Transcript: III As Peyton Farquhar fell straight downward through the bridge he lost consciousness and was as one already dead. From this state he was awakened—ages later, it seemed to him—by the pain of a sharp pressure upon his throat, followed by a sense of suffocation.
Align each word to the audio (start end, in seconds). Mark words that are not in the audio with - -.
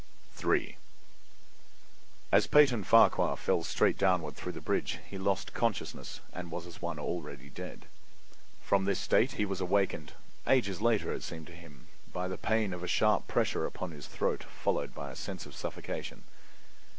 III 0.43 0.77
As 2.31 2.47
Peyton 2.47 2.83
Farquhar 2.83 3.37
fell 3.37 3.61
straight 3.63 3.99
downward 3.99 4.35
through 4.35 4.53
the 4.53 4.59
bridge 4.59 4.97
he 5.07 5.19
lost 5.19 5.53
consciousness 5.53 6.21
and 6.33 6.49
was 6.49 6.65
as 6.65 6.81
one 6.81 6.97
already 6.97 7.51
dead. 7.51 7.85
From 8.63 8.85
this 8.85 8.97
state 8.99 9.33
he 9.33 9.45
was 9.45 9.61
awakened—ages 9.61 10.81
later, 10.81 11.13
it 11.13 11.21
seemed 11.21 11.45
to 11.45 11.53
him—by 11.55 12.27
the 12.27 12.39
pain 12.39 12.73
of 12.73 12.81
a 12.81 12.87
sharp 12.87 13.27
pressure 13.27 13.67
upon 13.67 13.91
his 13.91 14.07
throat, 14.07 14.43
followed 14.43 14.95
by 14.95 15.11
a 15.11 15.15
sense 15.15 15.45
of 15.45 15.53
suffocation. 15.53 16.23